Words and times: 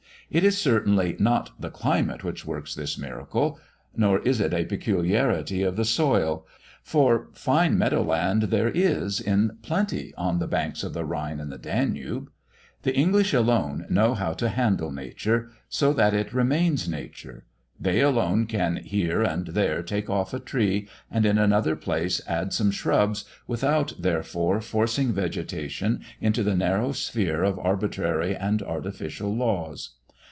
It 0.33 0.45
is 0.45 0.57
certainly 0.57 1.17
not 1.19 1.51
the 1.59 1.69
climate 1.69 2.23
which 2.23 2.45
works 2.45 2.73
this 2.73 2.97
miracle, 2.97 3.59
nor 3.97 4.19
is 4.21 4.39
it 4.39 4.53
a 4.53 4.63
peculiarity 4.63 5.61
of 5.61 5.75
the 5.75 5.83
soil, 5.83 6.47
for 6.81 7.27
fine 7.33 7.77
meadow 7.77 8.01
land 8.01 8.43
there 8.43 8.69
is 8.69 9.19
in 9.19 9.57
plenty 9.61 10.13
on 10.15 10.39
the 10.39 10.47
banks 10.47 10.83
of 10.83 10.93
the 10.93 11.03
Rhine 11.03 11.41
and 11.41 11.51
the 11.51 11.57
Danube. 11.57 12.31
The 12.83 12.95
English 12.95 13.33
alone 13.33 13.85
know 13.89 14.13
how 14.13 14.31
to 14.35 14.47
handle 14.47 14.89
Nature, 14.89 15.49
so 15.67 15.91
that 15.91 16.13
it 16.13 16.31
remains 16.31 16.87
nature; 16.87 17.45
they 17.77 17.99
alone 17.99 18.45
can 18.45 18.77
here 18.77 19.21
and 19.21 19.47
there 19.47 19.83
take 19.83 20.09
off 20.09 20.33
a 20.33 20.39
tree, 20.39 20.87
and 21.11 21.25
in 21.25 21.37
another 21.37 21.75
place 21.75 22.21
add 22.25 22.53
some 22.53 22.71
shrubs, 22.71 23.25
without, 23.47 23.95
therefore, 23.99 24.61
forcing 24.61 25.11
vegetation 25.11 25.99
into 26.21 26.41
the 26.41 26.55
narrow 26.55 26.93
sphere 26.93 27.43
of 27.43 27.59
arbitrary 27.59 28.33
and 28.33 28.63
artificial 28.63 29.35
laws. 29.35 29.95